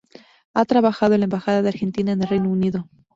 Ha 0.55 0.65
trabajado 0.65 1.13
en 1.13 1.19
la 1.19 1.25
Embajada 1.25 1.61
de 1.61 1.67
Argentina 1.69 2.11
en 2.11 2.23
el 2.23 2.27
Reino 2.27 2.49
Unido. 2.49 2.89